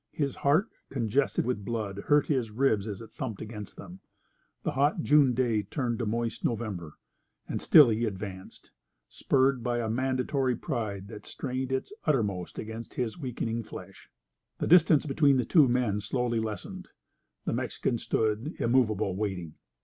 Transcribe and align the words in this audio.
His 0.13 0.35
heart, 0.37 0.69
congested 0.89 1.45
with 1.45 1.63
blood, 1.63 1.99
hurt 2.07 2.25
his 2.25 2.49
ribs 2.49 2.87
as 2.87 3.03
it 3.03 3.11
thumped 3.11 3.39
against 3.39 3.77
them. 3.77 3.99
The 4.63 4.71
hot 4.71 5.03
June 5.03 5.35
day 5.35 5.61
turned 5.61 5.99
to 5.99 6.07
moist 6.07 6.43
November. 6.43 6.97
And 7.47 7.61
still 7.61 7.87
he 7.89 8.05
advanced, 8.05 8.71
spurred 9.07 9.61
by 9.61 9.77
a 9.77 9.91
mandatory 9.91 10.55
pride 10.55 11.07
that 11.09 11.27
strained 11.27 11.71
its 11.71 11.93
uttermost 12.05 12.57
against 12.57 12.95
his 12.95 13.19
weakling 13.19 13.61
flesh. 13.61 14.09
The 14.57 14.65
distance 14.65 15.05
between 15.05 15.37
the 15.37 15.45
two 15.45 15.67
men 15.67 15.99
slowly 16.01 16.39
lessened. 16.39 16.87
The 17.45 17.53
Mexican 17.53 17.99
stood, 17.99 18.55
immovable, 18.59 19.15
waiting. 19.15 19.53